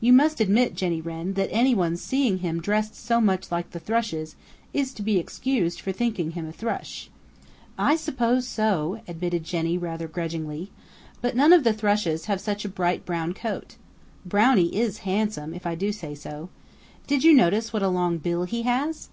[0.00, 3.78] You must admit, Jenny Wren, that any one seeing him dressed so much like the
[3.78, 4.34] Thrushes
[4.74, 7.08] is to be excused for thinking him a Thrush."
[7.78, 10.72] "I suppose so," admitted Jenny rather grudgingly.
[11.20, 13.76] "But none of the Thrushes have such a bright brown coat.
[14.26, 16.48] Brownie is handsome, if I do say so.
[17.06, 19.08] Did you notice what a long bill he has?"